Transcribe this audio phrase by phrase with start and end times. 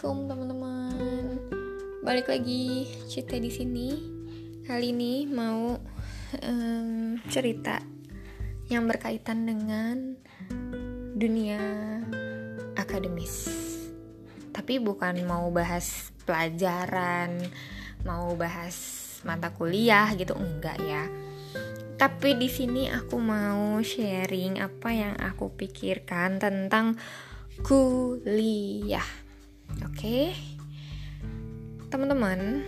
[0.00, 1.28] Assalamualaikum teman-teman.
[2.00, 3.88] Balik lagi cerita di sini.
[4.64, 5.76] Kali ini mau
[6.40, 7.84] um, cerita
[8.72, 10.16] yang berkaitan dengan
[11.12, 11.60] dunia
[12.80, 13.52] akademis.
[14.56, 17.36] Tapi bukan mau bahas pelajaran,
[18.08, 18.80] mau bahas
[19.28, 21.12] mata kuliah gitu enggak ya.
[22.00, 26.96] Tapi di sini aku mau sharing apa yang aku pikirkan tentang
[27.60, 29.28] kuliah.
[29.78, 30.24] Oke, okay?
[31.90, 32.66] teman-teman.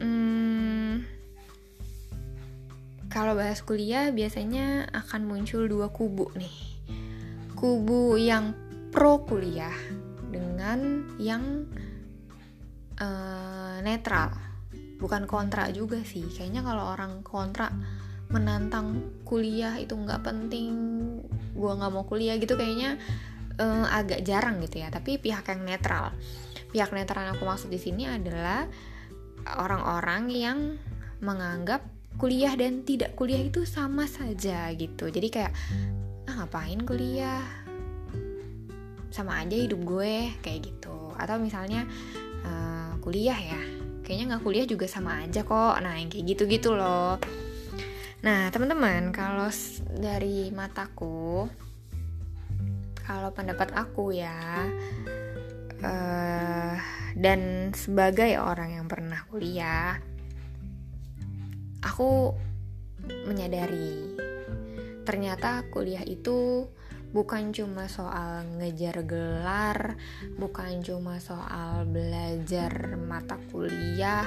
[0.00, 1.04] Hmm,
[3.10, 6.56] kalau bahas kuliah biasanya akan muncul dua kubu nih.
[7.58, 8.54] Kubu yang
[8.94, 9.74] pro kuliah
[10.30, 11.68] dengan yang
[12.96, 14.30] uh, netral.
[15.02, 16.22] Bukan kontra juga sih.
[16.22, 17.68] Kayaknya kalau orang kontra
[18.30, 20.70] menantang kuliah itu nggak penting,
[21.50, 22.94] gue nggak mau kuliah gitu kayaknya
[23.60, 26.16] uh, agak jarang gitu ya tapi pihak yang netral.
[26.72, 28.64] Pihak netral yang aku maksud di sini adalah
[29.60, 30.58] orang-orang yang
[31.20, 31.84] menganggap
[32.16, 35.12] kuliah dan tidak kuliah itu sama saja gitu.
[35.12, 35.52] Jadi kayak
[36.26, 37.44] ah ngapain kuliah?
[39.10, 41.12] Sama aja hidup gue kayak gitu.
[41.18, 41.84] Atau misalnya
[42.46, 43.60] uh, kuliah ya?
[44.06, 45.76] Kayaknya nggak kuliah juga sama aja kok.
[45.82, 47.18] Nah yang kayak gitu gitu loh.
[48.20, 49.48] Nah teman-teman kalau
[49.90, 51.48] dari mataku
[53.06, 54.68] kalau pendapat aku ya
[55.84, 56.74] uh,
[57.16, 59.98] dan sebagai orang yang pernah kuliah
[61.80, 62.34] aku
[63.26, 64.16] menyadari
[65.08, 66.68] ternyata kuliah itu
[67.10, 69.98] bukan cuma soal ngejar gelar,
[70.38, 74.26] bukan cuma soal belajar mata kuliah,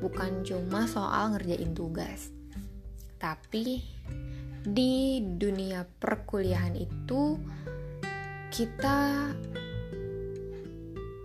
[0.00, 2.32] bukan cuma soal ngerjain tugas.
[3.20, 3.84] Tapi
[4.64, 7.36] di dunia perkuliahan itu
[8.54, 9.34] kita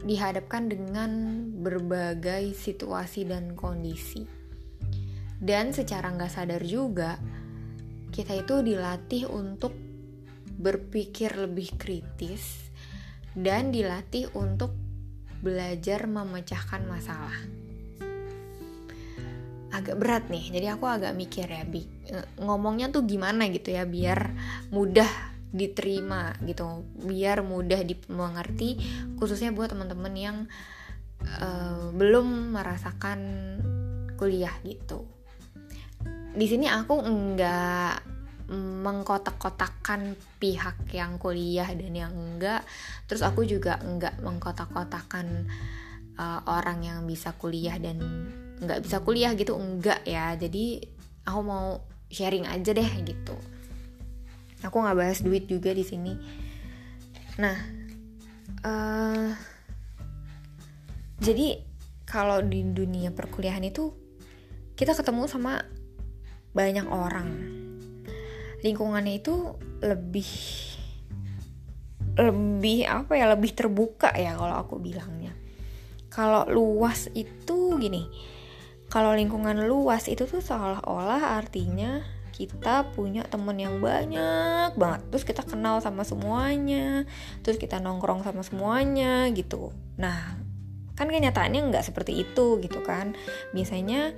[0.01, 1.11] dihadapkan dengan
[1.61, 4.25] berbagai situasi dan kondisi.
[5.37, 7.21] Dan secara nggak sadar juga,
[8.09, 9.77] kita itu dilatih untuk
[10.57, 12.73] berpikir lebih kritis
[13.37, 14.73] dan dilatih untuk
[15.45, 17.37] belajar memecahkan masalah.
[19.69, 21.61] Agak berat nih, jadi aku agak mikir ya,
[22.41, 24.33] ngomongnya tuh gimana gitu ya, biar
[24.73, 26.85] mudah diterima gitu.
[27.01, 28.77] Biar mudah dimengerti
[29.17, 30.37] khususnya buat teman-teman yang
[31.41, 33.19] uh, belum merasakan
[34.15, 35.09] kuliah gitu.
[36.33, 38.05] Di sini aku enggak
[38.49, 42.65] mengkotak-kotakan pihak yang kuliah dan yang enggak
[43.05, 45.45] terus aku juga enggak mengkotak-kotakan
[46.17, 48.01] uh, orang yang bisa kuliah dan
[48.61, 49.57] enggak bisa kuliah gitu.
[49.57, 50.33] Enggak ya.
[50.37, 50.81] Jadi
[51.25, 53.58] aku mau sharing aja deh gitu
[54.63, 56.13] aku nggak bahas duit juga di sini.
[57.39, 57.57] Nah
[58.63, 59.29] uh,
[61.19, 61.63] jadi
[62.07, 63.91] kalau di dunia perkuliahan itu
[64.73, 65.61] kita ketemu sama
[66.55, 67.29] banyak orang.
[68.59, 70.31] Lingkungannya itu lebih
[72.19, 75.31] lebih apa ya lebih terbuka ya kalau aku bilangnya.
[76.09, 78.09] Kalau luas itu gini
[78.89, 82.01] kalau lingkungan luas itu tuh seolah-olah artinya
[82.39, 85.01] kita punya temen yang banyak banget.
[85.11, 87.03] Terus kita kenal sama semuanya.
[87.43, 89.75] Terus kita nongkrong sama semuanya gitu.
[89.99, 90.39] Nah
[90.95, 93.11] kan kenyataannya nggak seperti itu gitu kan.
[93.51, 94.15] Biasanya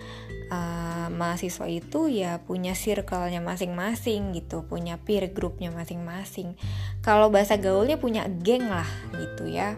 [0.54, 6.54] uh, mahasiswa itu ya punya circle-nya masing-masing gitu punya peer groupnya masing-masing.
[7.02, 9.74] Kalau bahasa gaulnya punya geng lah gitu ya.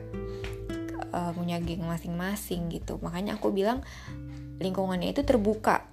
[1.15, 2.99] Uh, punya geng masing-masing gitu.
[2.99, 3.79] Makanya aku bilang
[4.59, 5.92] lingkungannya itu terbuka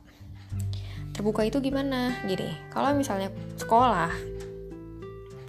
[1.20, 2.16] terbuka itu gimana?
[2.25, 3.28] Gini kalau misalnya
[3.60, 4.08] sekolah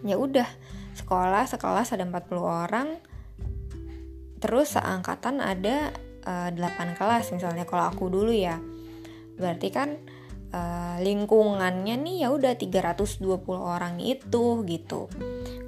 [0.03, 0.43] ya udah
[0.99, 2.99] sekolah sekelas ada 40 orang
[4.43, 5.95] terus seangkatan ada
[6.27, 8.59] uh, eh, 8 kelas misalnya kalau aku dulu ya.
[9.39, 9.95] Berarti kan
[10.51, 13.23] uh, lingkungannya nih ya udah 320
[13.55, 15.07] orang itu gitu.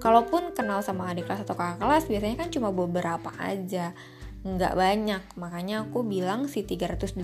[0.04, 3.96] Kalaupun kenal sama adik kelas atau kakak kelas biasanya kan cuma beberapa aja
[4.44, 5.24] nggak banyak.
[5.40, 7.24] Makanya aku bilang si 320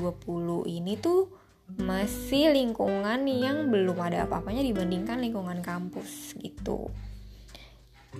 [0.63, 1.38] ini tuh
[1.77, 6.89] masih lingkungan yang belum ada apa-apanya dibandingkan lingkungan kampus gitu.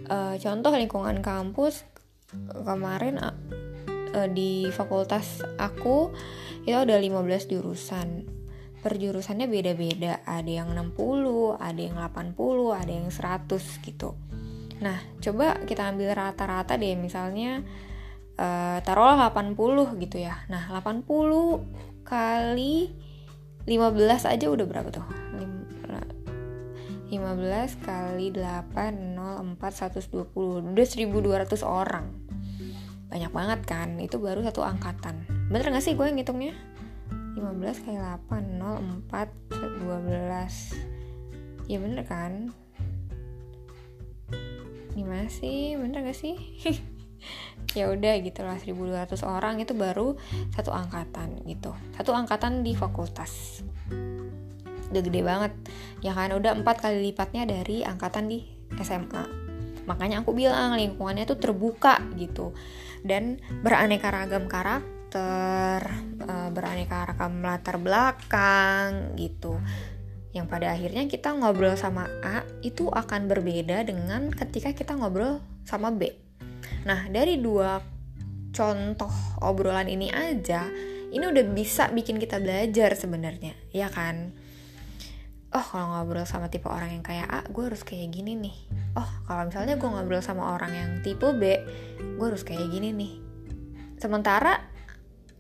[0.06, 1.82] Uh, contoh lingkungan kampus
[2.62, 6.14] kemarin uh, di fakultas aku
[6.64, 8.08] itu ada 15 jurusan.
[8.80, 14.16] Per jurusannya beda-beda, ada yang 60, ada yang 80, ada yang 100 gitu.
[14.80, 17.60] Nah, coba kita ambil rata-rata deh misalnya
[18.40, 20.48] uh, taruhlah 80 gitu ya.
[20.48, 21.04] Nah, 80
[22.08, 23.09] kali
[23.68, 25.08] 15 aja udah berapa tuh?
[27.10, 32.06] 15 kali 8 0 4 120 udah 1200 orang.
[33.10, 33.98] Banyak banget kan?
[33.98, 35.26] Itu baru satu angkatan.
[35.50, 36.54] Bener gak sih gue ngitungnya?
[37.34, 42.54] 15 kali 8 0 4 12 ya bener kan?
[44.94, 45.74] Gimana sih?
[45.82, 46.38] Bener gak sih
[47.78, 50.18] ya udah gitu lah 1200 orang itu baru
[50.56, 51.74] satu angkatan gitu.
[51.94, 53.62] Satu angkatan di fakultas.
[54.90, 55.54] Udah gede banget.
[56.02, 58.42] Ya kan udah empat kali lipatnya dari angkatan di
[58.82, 59.50] SMA
[59.90, 62.54] makanya aku bilang lingkungannya tuh terbuka gitu.
[63.02, 65.82] Dan beraneka ragam karakter
[66.22, 69.58] uh, beraneka ragam latar belakang gitu.
[70.30, 75.90] Yang pada akhirnya kita ngobrol sama A itu akan berbeda dengan ketika kita ngobrol sama
[75.90, 76.29] B.
[76.86, 77.80] Nah, dari dua
[78.54, 79.12] contoh
[79.44, 80.68] obrolan ini aja,
[81.10, 84.32] ini udah bisa bikin kita belajar sebenarnya, ya kan?
[85.50, 88.56] Oh, kalau ngobrol sama tipe orang yang kayak A, gue harus kayak gini nih.
[88.94, 91.44] Oh, kalau misalnya gue ngobrol sama orang yang tipe B,
[91.98, 93.14] gue harus kayak gini nih.
[93.98, 94.62] Sementara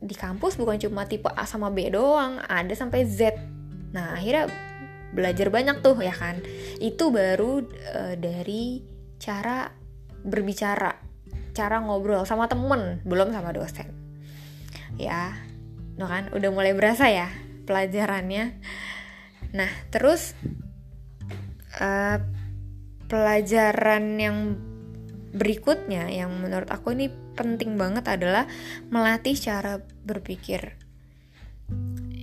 [0.01, 3.37] di kampus bukan cuma tipe A sama B doang, ada sampai Z.
[3.93, 4.49] Nah, akhirnya
[5.09, 6.37] belajar banyak tuh ya kan
[6.77, 8.85] itu baru uh, dari
[9.17, 9.69] cara
[10.21, 11.08] berbicara
[11.55, 13.89] cara ngobrol sama temen belum sama dosen
[14.99, 15.35] ya
[15.99, 17.27] no kan udah mulai berasa ya
[17.67, 18.57] pelajarannya
[19.55, 20.37] nah terus
[21.81, 22.17] uh,
[23.09, 24.37] pelajaran yang
[25.29, 28.49] berikutnya yang menurut aku ini penting banget adalah
[28.89, 30.79] melatih cara berpikir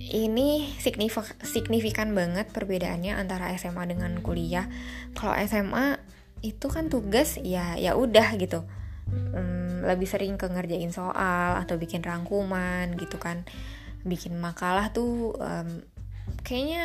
[0.07, 4.71] ini signifik signifikan banget perbedaannya antara SMA dengan kuliah.
[5.11, 5.99] Kalau SMA
[6.39, 8.63] itu kan tugas ya ya udah gitu.
[9.07, 13.47] Hmm, lebih sering ke ngerjain soal atau bikin rangkuman gitu kan.
[14.03, 15.83] Bikin makalah tuh um,
[16.43, 16.83] kayaknya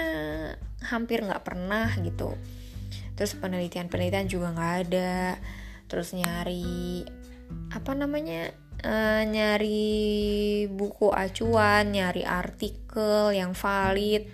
[0.87, 2.35] hampir nggak pernah gitu.
[3.19, 5.37] Terus penelitian-penelitian juga nggak ada.
[5.91, 7.05] Terus nyari
[7.73, 8.49] apa namanya
[8.87, 14.27] uh, nyari buku acuan, nyari artikel yang valid.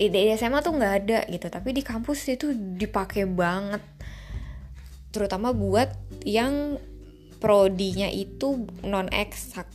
[0.00, 3.84] Ide SMA tuh nggak ada gitu, tapi di kampus itu dipakai banget.
[5.10, 5.92] Terutama buat
[6.22, 6.78] yang
[7.42, 9.66] prodinya itu non eksak.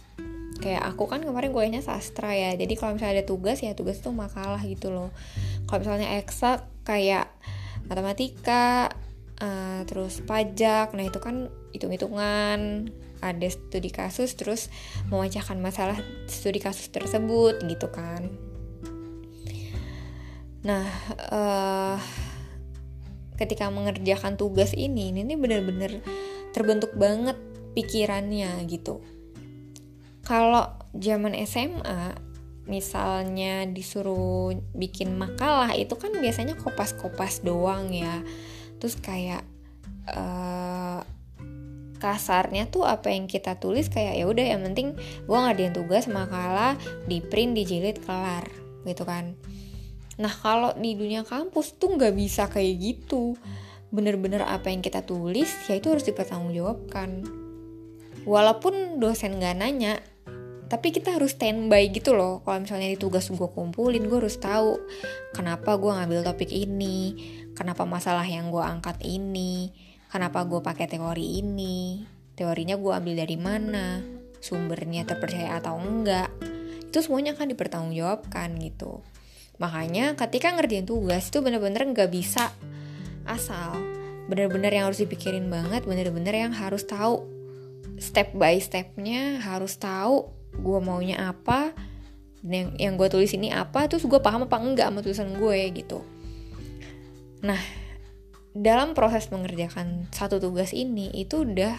[0.64, 4.16] Kayak aku kan kemarin kuliahnya sastra ya, jadi kalau misalnya ada tugas ya tugas tuh
[4.16, 5.12] makalah gitu loh.
[5.68, 7.28] Kalau misalnya eksak kayak
[7.92, 8.90] matematika,
[9.44, 12.88] uh, terus pajak, nah itu kan hitung-hitungan,
[13.26, 14.70] ada studi kasus terus
[15.10, 15.98] memecahkan masalah
[16.30, 18.30] studi kasus tersebut gitu kan
[20.66, 20.86] nah
[21.30, 21.98] uh,
[23.36, 26.00] ketika mengerjakan tugas ini ini benar-benar
[26.56, 27.36] terbentuk banget
[27.76, 29.04] pikirannya gitu.
[30.24, 32.16] Kalau zaman SMA
[32.66, 38.26] misalnya disuruh bikin makalah itu kan biasanya kopas-kopas doang ya.
[38.82, 39.46] Terus kayak
[40.10, 41.04] uh,
[42.00, 44.94] kasarnya tuh apa yang kita tulis kayak ya udah yang penting
[45.26, 46.78] gue ngadain tugas makalah
[47.10, 48.46] di print dijilid kelar
[48.86, 49.34] gitu kan
[50.16, 53.36] nah kalau di dunia kampus tuh nggak bisa kayak gitu.
[53.92, 57.24] Bener-bener apa yang kita tulis ya itu harus dipertanggungjawabkan.
[58.26, 60.00] Walaupun dosen nggak nanya
[60.66, 62.42] tapi kita harus standby gitu loh.
[62.42, 64.82] Kalau misalnya di tugas gue kumpulin gue harus tahu
[65.36, 67.16] kenapa gue ngambil topik ini
[67.54, 69.70] kenapa masalah yang gue angkat ini
[70.10, 72.04] kenapa gue pakai teori ini
[72.36, 74.04] teorinya gue ambil dari mana
[74.42, 76.32] sumbernya terpercaya atau enggak.
[76.90, 79.04] Itu semuanya kan dipertanggungjawabkan gitu
[79.58, 82.52] makanya ketika ngerjain tugas itu bener-bener nggak bisa
[83.26, 83.76] asal.
[84.26, 87.24] Bener-bener yang harus dipikirin banget bener-bener yang harus tahu
[88.02, 91.72] step by stepnya harus tahu gue maunya apa
[92.46, 96.00] yang yang gue tulis ini apa terus gue paham apa enggak sama tulisan gue gitu.
[97.46, 97.62] Nah
[98.56, 101.76] dalam proses mengerjakan satu tugas ini itu udah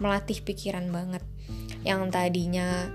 [0.00, 1.24] melatih pikiran banget.
[1.82, 2.88] Yang tadinya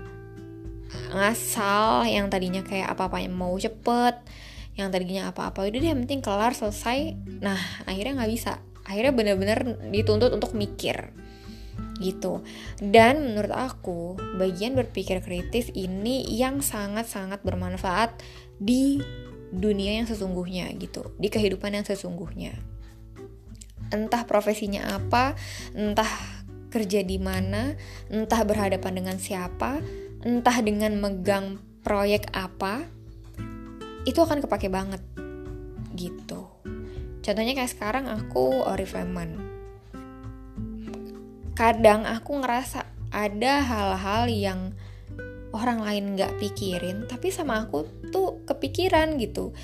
[1.12, 4.22] ngasal yang tadinya kayak apa-apa yang mau cepet
[4.76, 7.16] yang tadinya apa-apa udah deh yang penting kelar selesai.
[7.40, 8.60] Nah akhirnya nggak bisa.
[8.84, 11.10] Akhirnya bener-bener dituntut untuk mikir
[11.96, 12.44] gitu.
[12.76, 18.20] Dan menurut aku bagian berpikir kritis ini yang sangat-sangat bermanfaat
[18.60, 19.00] di
[19.48, 21.16] dunia yang sesungguhnya gitu.
[21.16, 22.52] Di kehidupan yang sesungguhnya.
[23.88, 25.38] Entah profesinya apa,
[25.72, 26.10] entah
[26.68, 27.72] kerja di mana,
[28.12, 29.80] entah berhadapan dengan siapa,
[30.24, 32.86] entah dengan megang proyek apa,
[34.08, 35.02] itu akan kepake banget
[35.98, 36.48] gitu.
[37.20, 39.36] Contohnya kayak sekarang aku Orifleman.
[41.56, 44.60] Kadang aku ngerasa ada hal-hal yang
[45.50, 49.56] orang lain nggak pikirin, tapi sama aku tuh kepikiran gitu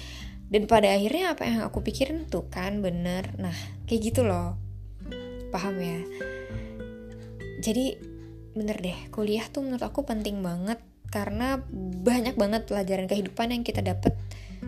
[0.52, 3.56] dan pada akhirnya apa yang aku pikirin tuh kan bener nah
[3.88, 4.60] kayak gitu loh
[5.48, 6.00] paham ya
[7.64, 7.96] jadi
[8.52, 10.80] bener deh kuliah tuh menurut aku penting banget
[11.12, 11.60] karena
[12.04, 14.16] banyak banget pelajaran kehidupan yang kita dapat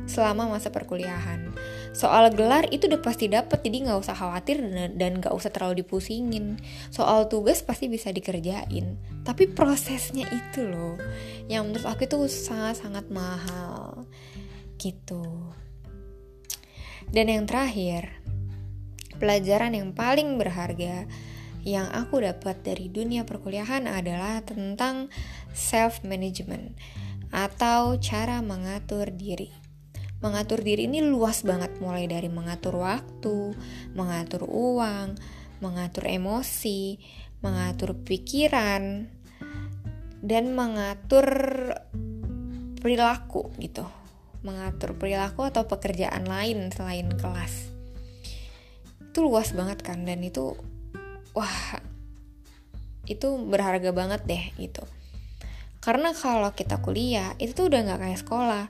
[0.05, 1.55] selama masa perkuliahan.
[1.95, 4.61] Soal gelar itu udah pasti dapat, jadi nggak usah khawatir
[4.99, 6.59] dan nggak usah terlalu dipusingin.
[6.91, 10.99] Soal tugas pasti bisa dikerjain, tapi prosesnya itu loh,
[11.47, 14.05] yang menurut aku itu sangat-sangat mahal,
[14.77, 15.23] gitu.
[17.09, 18.11] Dan yang terakhir,
[19.23, 21.07] pelajaran yang paling berharga
[21.65, 25.09] yang aku dapat dari dunia perkuliahan adalah tentang
[25.57, 26.77] self management
[27.33, 29.49] atau cara mengatur diri.
[30.21, 33.57] Mengatur diri ini luas banget mulai dari mengatur waktu,
[33.97, 35.17] mengatur uang,
[35.65, 37.01] mengatur emosi,
[37.41, 39.09] mengatur pikiran
[40.25, 41.27] dan mengatur
[42.81, 43.85] perilaku gitu.
[44.45, 47.73] Mengatur perilaku atau pekerjaan lain selain kelas.
[49.01, 50.57] Itu luas banget kan dan itu
[51.35, 51.83] wah
[53.05, 54.85] itu berharga banget deh gitu.
[55.85, 58.65] Karena kalau kita kuliah itu tuh udah nggak kayak sekolah.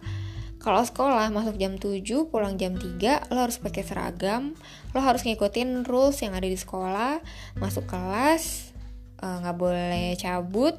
[0.59, 2.02] Kalau sekolah masuk jam 7
[2.33, 4.56] pulang jam 3 lo harus pakai seragam
[4.97, 7.21] lo harus ngikutin rules yang ada di sekolah
[7.61, 8.73] masuk kelas
[9.21, 10.73] eh, nggak uh, boleh cabut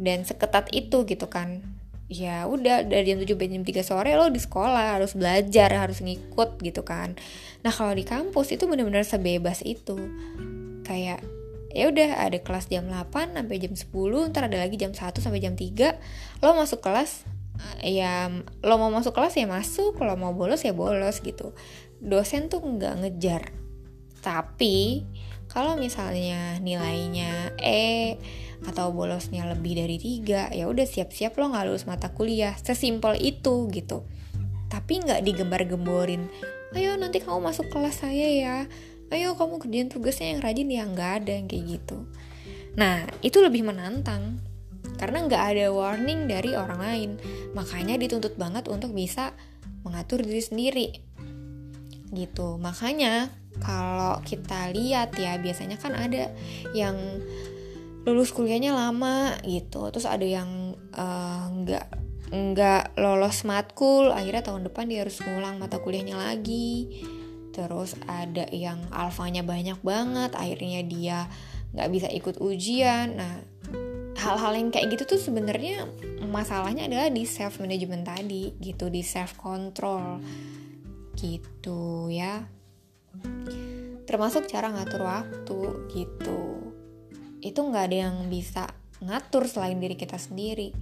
[0.00, 1.62] dan seketat itu gitu kan.
[2.08, 6.02] Ya udah dari jam 7 sampai jam 3 sore lo di sekolah harus belajar harus
[6.02, 7.14] ngikut gitu kan.
[7.62, 10.00] Nah kalau di kampus itu bener-bener sebebas itu
[10.84, 11.24] kayak
[11.74, 15.42] ya udah ada kelas jam 8 sampai jam 10 ntar ada lagi jam 1 sampai
[15.42, 17.26] jam 3 lo masuk kelas
[17.82, 18.30] ya
[18.62, 21.54] lo mau masuk kelas ya masuk lo mau bolos ya bolos gitu.
[21.98, 23.42] Dosen tuh nggak ngejar.
[24.20, 25.06] Tapi
[25.48, 28.18] kalau misalnya nilainya E
[28.64, 32.54] atau bolosnya lebih dari tiga ya udah siap-siap lo nggak lulus mata kuliah.
[32.58, 34.06] Sesimpel itu gitu.
[34.70, 36.26] Tapi nggak digembar-gemborin
[36.74, 38.56] ayo nanti kamu masuk kelas saya ya
[39.12, 42.08] ayo kamu kerjain tugasnya yang rajin ya nggak ada yang kayak gitu.
[42.74, 44.40] Nah itu lebih menantang
[44.96, 47.10] karena nggak ada warning dari orang lain.
[47.52, 49.34] Makanya dituntut banget untuk bisa
[49.84, 50.88] mengatur diri sendiri.
[52.14, 52.56] Gitu.
[52.60, 53.30] Makanya
[53.62, 56.30] kalau kita lihat ya biasanya kan ada
[56.74, 56.96] yang
[58.04, 59.88] lulus kuliahnya lama gitu.
[59.90, 62.02] Terus ada yang eh, nggak uh,
[62.34, 67.06] nggak lolos matkul akhirnya tahun depan dia harus ngulang mata kuliahnya lagi
[67.54, 71.18] terus ada yang alfanya banyak banget akhirnya dia
[71.70, 73.14] nggak bisa ikut ujian.
[73.14, 73.34] Nah
[74.18, 75.86] hal-hal yang kayak gitu tuh sebenarnya
[76.26, 80.18] masalahnya adalah di self management tadi gitu di self control
[81.14, 82.42] gitu ya.
[84.04, 85.60] Termasuk cara ngatur waktu
[85.94, 86.40] gitu.
[87.38, 88.66] Itu nggak ada yang bisa
[88.98, 90.74] ngatur selain diri kita sendiri.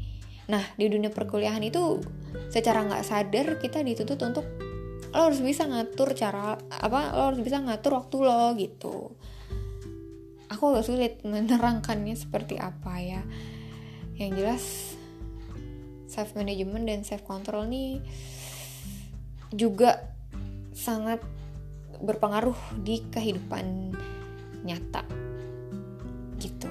[0.48, 2.00] Nah di dunia perkuliahan itu
[2.48, 4.46] secara nggak sadar kita dituntut untuk
[5.12, 9.12] lo harus bisa ngatur cara apa lo harus bisa ngatur waktu lo gitu.
[10.48, 13.22] Aku agak sulit menerangkannya seperti apa ya.
[14.16, 14.64] Yang jelas
[16.08, 18.00] self management dan self control nih
[19.52, 20.12] juga
[20.72, 21.20] sangat
[22.00, 23.92] berpengaruh di kehidupan
[24.64, 25.04] nyata
[26.40, 26.68] gitu.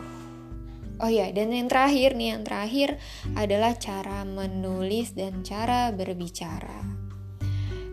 [1.01, 3.01] Oh ya, dan yang terakhir nih, yang terakhir
[3.33, 7.00] adalah cara menulis dan cara berbicara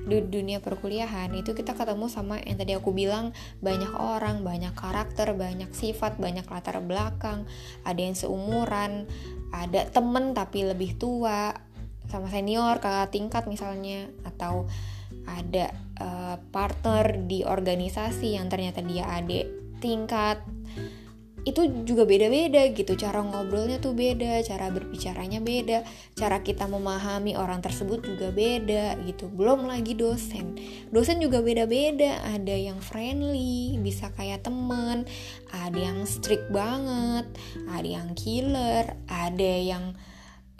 [0.08, 5.36] di dunia perkuliahan itu kita ketemu sama yang tadi aku bilang banyak orang, banyak karakter,
[5.36, 7.44] banyak sifat, banyak latar belakang,
[7.84, 9.04] ada yang seumuran,
[9.52, 11.52] ada temen tapi lebih tua
[12.08, 14.64] sama senior kakak tingkat misalnya atau
[15.28, 15.68] ada
[16.00, 19.44] uh, partner di organisasi yang ternyata dia adik
[19.84, 20.40] tingkat
[21.46, 22.96] itu juga beda-beda gitu.
[22.98, 25.86] Cara ngobrolnya tuh beda cara berbicaranya beda
[26.18, 29.30] cara kita memahami orang tersebut juga beda gitu.
[29.30, 30.58] Belum lagi dosen.
[30.90, 32.22] Dosen juga beda-beda.
[32.24, 35.06] Ada yang friendly bisa kayak temen
[35.52, 37.26] ada yang strict banget.
[37.70, 38.96] Ada yang killer.
[39.06, 39.84] Ada yang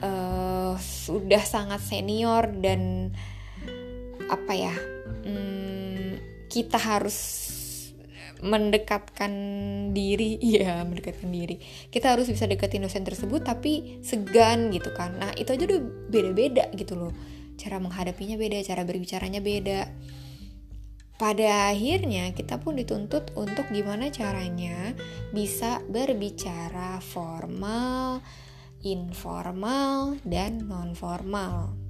[0.03, 3.13] uh, sudah sangat senior dan
[4.29, 4.77] apa ya
[5.25, 6.21] hmm,
[6.53, 7.48] kita harus
[8.43, 9.33] mendekatkan
[9.95, 11.59] diri iya mendekatkan diri.
[11.91, 15.17] Kita harus bisa deketin dosen tersebut tapi segan gitu kan.
[15.19, 15.81] Nah itu aja udah
[16.11, 17.13] beda-beda gitu loh.
[17.59, 19.91] Cara menghadapinya beda cara berbicaranya beda.
[21.19, 24.95] Pada akhirnya kita pun dituntut untuk gimana caranya
[25.35, 28.23] bisa berbicara formal,
[28.87, 31.88] informal, dan non formal.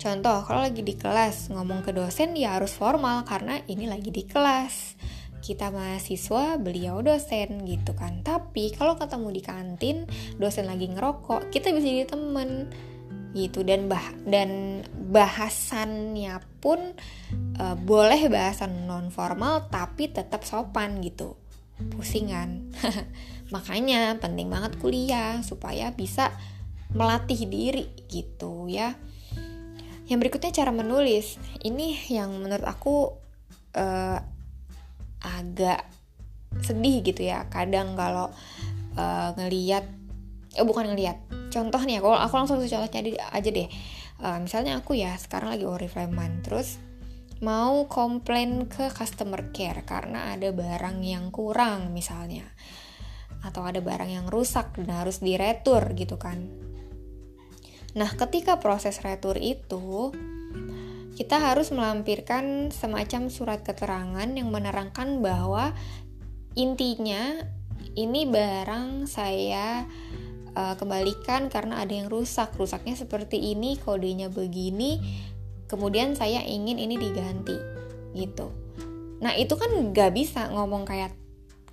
[0.00, 4.24] Contoh, kalau lagi di kelas ngomong ke dosen ya harus formal karena ini lagi di
[4.24, 4.96] kelas.
[5.44, 8.24] Kita mahasiswa, beliau dosen gitu kan.
[8.24, 9.96] Tapi kalau ketemu di kantin,
[10.40, 12.72] dosen lagi ngerokok, kita bisa jadi temen
[13.30, 16.98] gitu dan bah dan bahasannya pun
[17.62, 21.38] uh, boleh bahasan non formal tapi tetap sopan gitu
[21.94, 22.74] pusingan
[23.54, 26.34] makanya penting banget kuliah supaya bisa
[26.90, 28.98] melatih diri gitu ya
[30.10, 31.38] yang berikutnya cara menulis.
[31.62, 33.14] Ini yang menurut aku
[33.78, 34.18] uh,
[35.22, 35.86] agak
[36.58, 37.46] sedih gitu ya.
[37.46, 38.34] Kadang kalau
[38.98, 39.86] uh, ngeliat
[40.58, 41.22] eh bukan ngeliat.
[41.54, 43.70] Contoh nih kalau aku langsung contohnya aja deh.
[44.18, 46.76] Uh, misalnya aku ya sekarang lagi oriflame terus
[47.40, 52.50] mau komplain ke customer care karena ada barang yang kurang misalnya.
[53.46, 56.69] Atau ada barang yang rusak dan harus diretur gitu kan.
[57.98, 60.14] Nah, ketika proses retur itu
[61.18, 65.74] kita harus melampirkan semacam surat keterangan yang menerangkan bahwa
[66.54, 67.44] intinya
[67.98, 69.84] ini barang saya
[70.54, 72.54] uh, kembalikan karena ada yang rusak.
[72.56, 75.02] Rusaknya seperti ini, kodenya begini,
[75.66, 77.58] kemudian saya ingin ini diganti
[78.14, 78.54] gitu.
[79.20, 81.12] Nah itu kan gak bisa ngomong kayak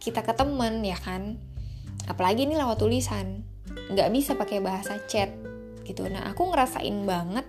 [0.01, 1.39] kita ke temen ya kan?
[2.09, 3.47] Apalagi ini lewat tulisan.
[3.67, 5.46] Nggak bisa pakai bahasa chat
[5.87, 6.03] gitu.
[6.11, 7.47] Nah aku ngerasain banget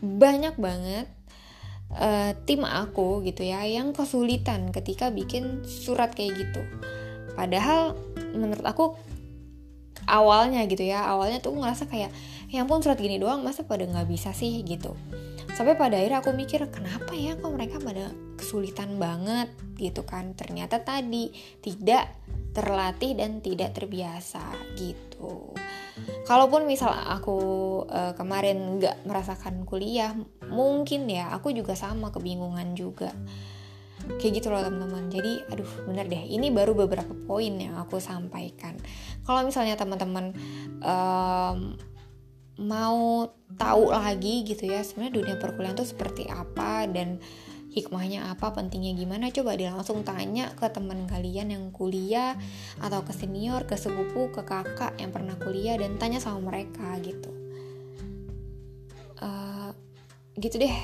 [0.00, 1.08] banyak banget
[1.96, 6.62] uh, tim aku gitu ya yang kesulitan ketika bikin surat kayak gitu.
[7.34, 7.96] Padahal
[8.36, 8.94] menurut aku
[10.04, 12.12] awalnya gitu ya awalnya tuh ngerasa kayak
[12.50, 14.60] ya ampun surat gini doang masa pada nggak bisa sih?
[14.62, 14.92] gitu.
[15.56, 19.50] Sampai pada akhirnya aku mikir kenapa ya kok mereka pada kesulitan banget?
[19.80, 20.36] gitu kan.
[20.36, 21.32] Ternyata tadi
[21.64, 22.12] tidak
[22.52, 24.42] terlatih dan tidak terbiasa
[24.76, 25.54] gitu
[26.30, 27.38] kalaupun misal aku
[27.90, 30.14] uh, kemarin nggak merasakan kuliah
[30.46, 33.10] mungkin ya aku juga sama kebingungan juga.
[34.22, 35.10] Kayak gitu loh teman-teman.
[35.10, 36.22] Jadi aduh bener deh.
[36.30, 38.78] Ini baru beberapa poin yang aku sampaikan.
[39.26, 40.30] Kalau misalnya teman-teman
[40.86, 41.74] um,
[42.62, 43.26] mau
[43.58, 47.18] tahu lagi gitu ya sebenarnya dunia perkuliahan tuh seperti apa dan
[47.70, 52.34] hikmahnya apa pentingnya gimana coba dia langsung tanya ke teman kalian yang kuliah
[52.82, 57.30] atau ke senior ke sepupu ke kakak yang pernah kuliah dan tanya sama mereka gitu.
[59.22, 59.70] Uh,
[60.34, 60.74] gitu deh.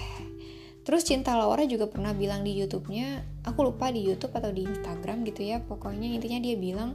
[0.87, 5.27] Terus cinta Laura juga pernah bilang di YouTube-nya aku lupa di YouTube atau di Instagram
[5.27, 6.95] gitu ya pokoknya intinya dia bilang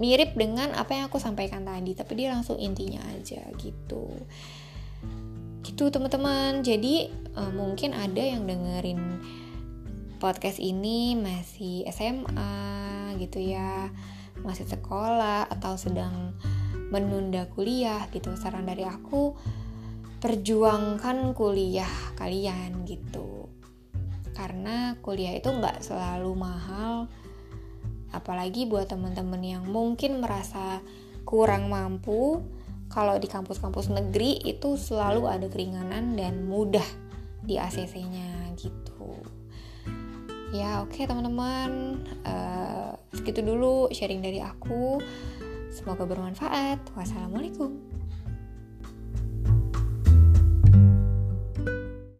[0.00, 4.10] mirip dengan apa yang aku sampaikan tadi tapi dia langsung intinya aja gitu
[5.64, 6.60] gitu teman-teman.
[6.60, 9.00] Jadi uh, mungkin ada yang dengerin
[10.20, 13.88] podcast ini masih SMA gitu ya
[14.44, 16.36] masih sekolah atau sedang
[16.92, 18.36] menunda kuliah gitu.
[18.36, 19.34] Saran dari aku
[20.20, 23.48] perjuangkan kuliah kalian gitu.
[24.36, 27.08] Karena kuliah itu nggak selalu mahal
[28.14, 30.78] Apalagi buat teman-teman yang mungkin merasa
[31.26, 32.38] kurang mampu,
[32.90, 36.84] kalau di kampus-kampus negeri itu selalu ada keringanan dan mudah
[37.44, 39.12] di ACC-nya gitu.
[40.54, 45.02] Ya oke okay, teman-teman, uh, segitu dulu sharing dari aku.
[45.74, 46.94] Semoga bermanfaat.
[46.94, 47.93] Wassalamualaikum.